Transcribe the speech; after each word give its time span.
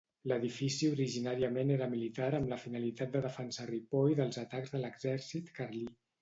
L'edifici 0.29 0.87
originàriament 0.93 1.73
era 1.75 1.87
militar 1.91 2.29
amb 2.37 2.49
la 2.53 2.59
finalitat 2.63 3.11
de 3.17 3.21
defensar 3.27 3.67
Ripoll 3.73 4.17
dels 4.21 4.41
atacs 4.45 4.75
de 4.77 4.83
l'exèrcit 4.87 5.55
carlí. 5.61 5.85